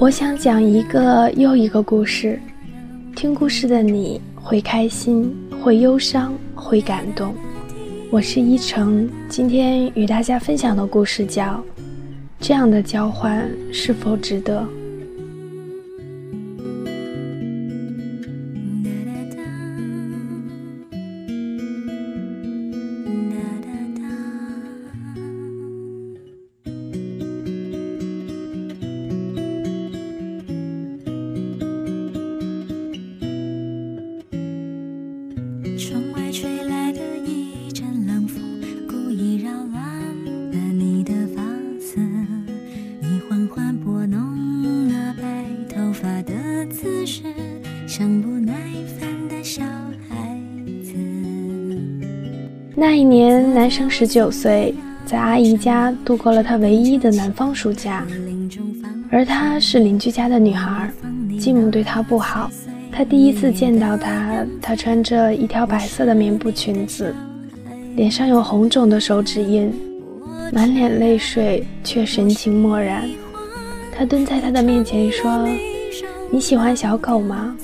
[0.00, 2.40] 我想讲一个又一个故事，
[3.14, 5.30] 听故事的你会开心，
[5.62, 7.34] 会忧伤，会感动。
[8.10, 11.62] 我是依晨，今天与大家分享的故事叫
[12.40, 14.62] 《这样的交换是否值得》。
[53.70, 54.74] 生十九岁，
[55.06, 58.04] 在阿姨家度过了他唯一的南方暑假。
[59.10, 60.90] 而她是邻居家的女孩，
[61.38, 62.50] 继母对她不好。
[62.92, 67.14] 他第一次见到她，她穿着一条白色的棉布裙子，
[67.96, 69.72] 脸上有红肿的手指印，
[70.52, 73.08] 满脸泪水却神情漠然。
[73.96, 75.48] 他蹲在她的面前说
[76.30, 77.56] ：“你喜欢小狗吗？”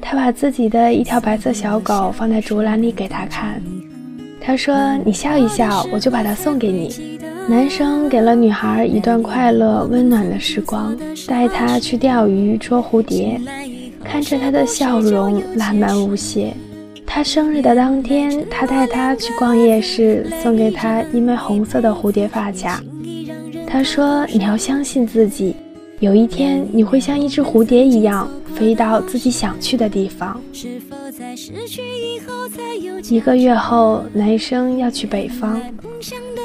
[0.00, 3.62] 他把自己的一条白色小狗放在竹篮里给她看。
[4.44, 4.74] 他说
[5.06, 10.96] ：“你笑一笑，我就把它送给你。”男生给了女孩一段快乐温暖的时光，
[11.28, 13.40] 带她去钓鱼、捉蝴蝶，
[14.02, 16.52] 看着她的笑容烂漫无邪。
[17.06, 22.82] 她生日的当天，他带她去逛夜市，送给她一枚红色的蝴蝶发卡。
[23.66, 25.54] 他说：“你要相信自己，
[26.00, 30.40] 有一天你会像一只蝴蝶一样，飞到自己想去的地方。”
[33.10, 35.60] 一个月后，男生要去北方，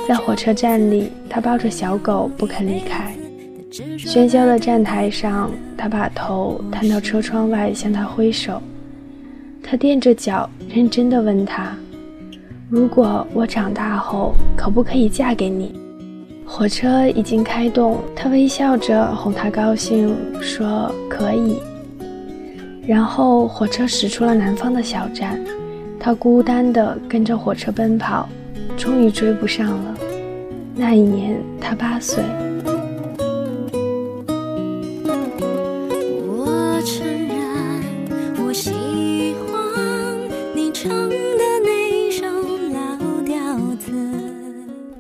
[0.08, 3.14] 在火车站里，他抱着小狗不肯离开。
[3.98, 8.62] 喧嚣的站台上，他把头探到车窗外向他挥手。
[9.62, 11.76] 他踮着脚，认真地问他
[12.72, 15.78] ：“如果我长大后，可不可以嫁给你？”
[16.48, 21.58] 火车已经开动，他微笑着哄他高兴，说：“可以。”
[22.88, 25.38] 然后火车驶出了南方的小站，
[26.00, 28.30] 他孤单地跟着火车奔跑，
[28.78, 29.98] 终于追不上了。
[30.74, 32.24] 那一年他八岁。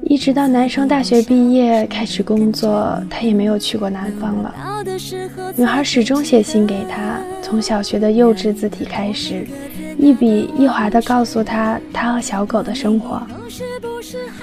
[0.09, 4.53] 一直到男生大学毕业开始工作，他也没有去过南方了。
[5.55, 9.47] 女孩始终写信给他，从小学的幼稚字体开始，
[9.97, 13.25] 一笔一划地告诉他他和小狗的生活。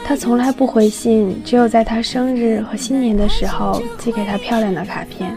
[0.03, 5.37] 他从来不回信，只有在他生日和新年的时候寄给他漂亮的卡片，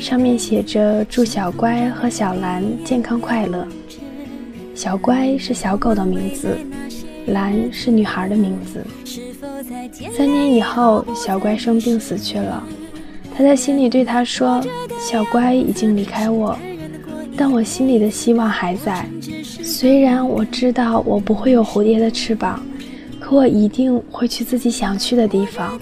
[0.00, 3.68] 上面写着祝小乖和小兰健康快乐。
[4.74, 6.56] 小乖是小狗的名字，
[7.26, 8.82] 兰是女孩的名字。
[10.16, 12.64] 三年以后，小乖生病死去了。
[13.34, 14.62] 他在心里对他说
[15.00, 16.56] ：“小乖已经离开我，
[17.36, 19.06] 但我心里的希望还在。
[19.42, 22.62] 虽然我知道我不会有蝴蝶的翅膀，
[23.18, 25.80] 可我一定会去自己想去的地方。”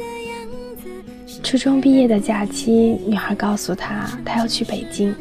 [1.43, 5.13] 初中毕业的假期，女孩告诉他，她要去北京。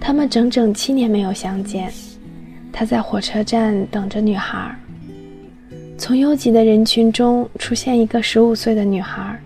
[0.00, 1.92] 他们整整七年没有相见。
[2.72, 4.74] 他在火车站等着女孩。
[5.98, 9.38] 从拥挤的人群中出现一个十五岁的女孩。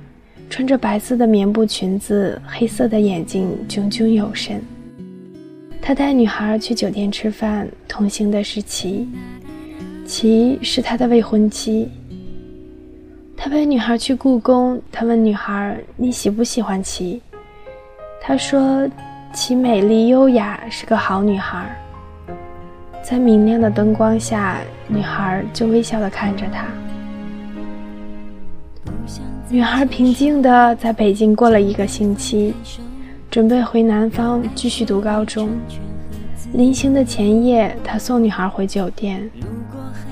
[0.50, 4.60] 穿着白色的棉布裙子，黑色的眼睛炯炯有神。
[5.80, 9.08] 他带女孩去酒店吃饭，同行的是齐，
[10.04, 11.88] 齐是他的未婚妻。
[13.36, 17.22] 他陪女孩去故宫，他问女孩：“你喜不喜欢齐？”
[18.20, 18.86] 他说
[19.32, 21.64] ：“齐美丽优雅，是个好女孩。”
[23.02, 24.58] 在明亮的灯光下，
[24.88, 26.66] 女孩就微笑地看着他。
[29.52, 32.54] 女孩平静地在北京过了一个星期，
[33.28, 35.48] 准备回南方继续读高中。
[36.52, 39.28] 临行的前夜，他送女孩回酒店，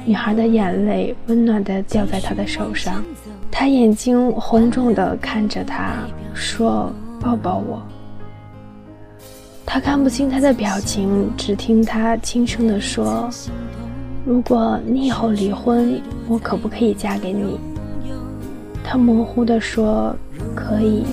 [0.04, 3.00] 女孩的眼泪温暖地掉在他的手上，
[3.48, 5.92] 他眼睛红肿地看着他，
[6.34, 6.92] 说
[7.22, 7.80] ：“抱抱我。”
[9.64, 13.30] 他看不清他的表情，只听他轻声地说
[14.26, 17.56] ：“如果你以后离婚，我可不可以嫁给你？”
[18.90, 20.16] 他模糊地说
[20.56, 21.04] ：“可以。”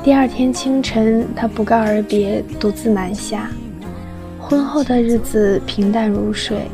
[0.00, 3.50] 第二天清晨，他不告而别，独自南下。
[4.38, 6.68] 婚后的日子平淡如水，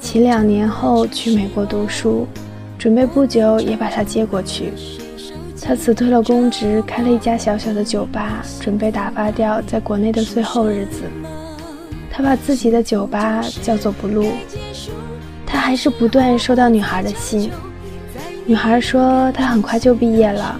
[0.00, 2.26] 其两年后去美国读书，
[2.78, 4.72] 准备不久也把他接过去。
[5.62, 11.02] 他辞退了公职，开了一家小小的酒吧，准备打发掉在国内的最后日子。
[12.10, 14.32] 他把自己的酒吧叫做 Blue。
[15.46, 17.50] 他还是不断收到女孩的信。
[18.46, 20.58] 女孩说她很快就毕业了，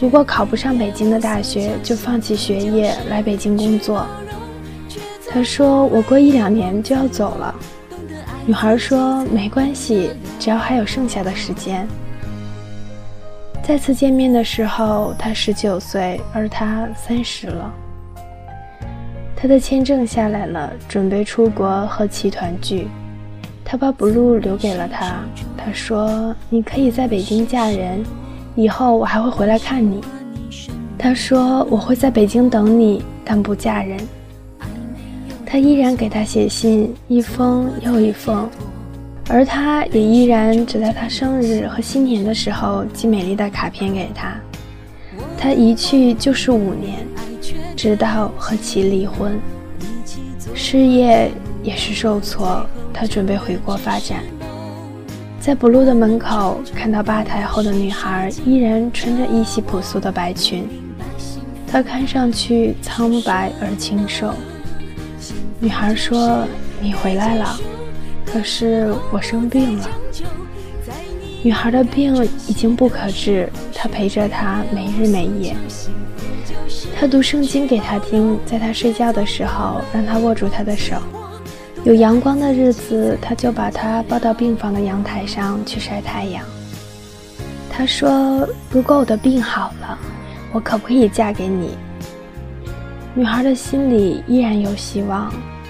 [0.00, 4.06] 如果考不上北京的大学，就放弃学业来北京工作。
[5.30, 7.54] 他说我过一两年就要走了。
[8.46, 10.10] 女孩说没关系，
[10.40, 11.86] 只要还有剩下的时间。
[13.68, 17.70] 再次见面的时候，他十九岁，而他三十了。
[19.36, 22.88] 他的签证下来了，准备出国和其团聚。
[23.62, 25.16] 他把 blue 留给了他，
[25.54, 28.02] 他说：“你可以在北京嫁人，
[28.56, 30.00] 以后我还会回来看你。”
[30.96, 33.98] 他说：“我会在北京等你，但不嫁人。”
[35.44, 38.48] 他依然给他写信，一封又一封。
[39.28, 44.34] 而他也依然只在他生日和新年的时候寄美丽的卡片给他。
[45.36, 47.06] 他一去就是五年，
[47.76, 49.38] 直到和其离婚，
[50.54, 51.30] 事业
[51.62, 52.66] 也是受挫。
[52.92, 54.24] 他准备回国发展，
[55.38, 60.66] 在 blue 的门口看到吧台后的女孩依然穿着一袭朴素的白裙，
[61.70, 64.34] 她看上去苍白而清瘦。
[65.60, 66.44] 女孩说
[66.80, 67.56] ：“你回来了。”
[68.30, 69.88] 可是我生病了，
[71.42, 73.48] 女孩的病已经不可治。
[73.74, 75.56] 他陪着她没日没夜，
[76.98, 80.96] 他读圣经给她听，在她睡觉的时候让她握住他的手。
[81.84, 86.44] 有阳光的日子，他就把她抱到病房的阳台上去晒太阳。
[87.70, 89.98] 他说：“如果我的病好了，
[90.52, 91.78] 我可不可以嫁给你？”
[93.14, 95.32] 女孩的心里依然有希望。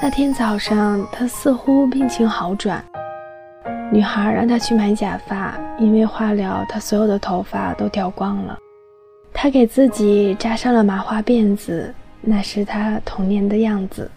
[0.00, 2.82] 那天早上，他似乎病情好转。
[3.92, 8.56] 女孩让他去买假发，因为化疗，他所有的头发都掉光了。
[9.32, 14.08] 他给自己扎上了麻花辫子，那是他童年的样子。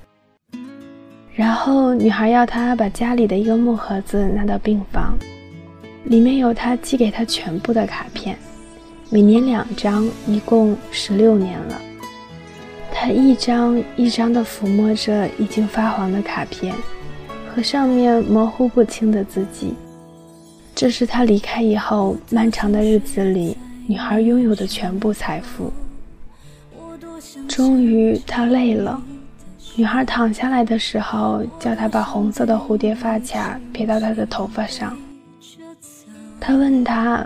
[1.33, 5.17] 然后，女孩要他把家里的一个木盒子拿到病房，
[6.03, 8.37] 里面有他寄给她全部的卡片，
[9.09, 11.81] 每年两张，一共十六年了。
[13.03, 16.71] 他一张一张地抚摸着已经发黄的卡片，
[17.49, 19.73] 和上面模糊不清的字迹。
[20.75, 23.57] 这是他离开以后漫长的日子里，
[23.87, 25.73] 女孩拥有的全部财富。
[27.47, 29.01] 终于，他累了。
[29.75, 34.95] 女孩躺下来的时候，叫他把红色的蝴蝶发卡别到她的头发上。
[36.39, 37.25] 他问他：“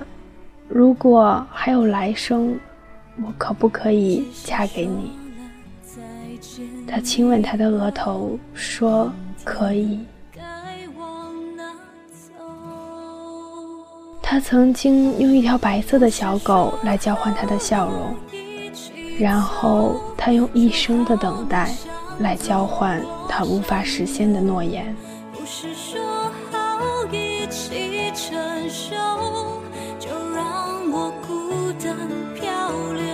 [0.70, 2.58] 如果还有来生，
[3.18, 5.12] 我可不可以嫁给你？”
[6.88, 9.12] 他亲吻她的额头，说
[9.44, 10.00] ：“可以。”
[14.28, 18.16] 他曾经用一条白色的小狗来交换他的笑容，
[19.20, 21.72] 然后他用一生的等待
[22.20, 23.00] 来交换
[23.30, 24.96] 他无法实现的诺言。
[25.32, 26.02] 不是说
[26.52, 28.36] 好一起承
[28.68, 28.96] 受，
[30.00, 31.96] 就让我孤单
[32.34, 32.52] 漂
[32.94, 33.14] 流，